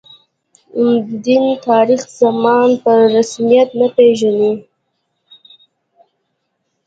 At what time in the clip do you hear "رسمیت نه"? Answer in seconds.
3.13-3.87